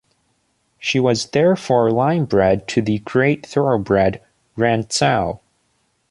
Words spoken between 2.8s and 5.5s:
the great Thoroughbred Rantzau.